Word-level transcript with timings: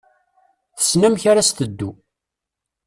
Tessen 0.77 1.01
amek 1.07 1.23
ara 1.31 1.47
s-teddu. 1.49 1.91